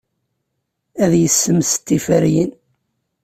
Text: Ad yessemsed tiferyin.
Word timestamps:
Ad 1.03 1.13
yessemsed 1.21 1.81
tiferyin. 1.87 2.51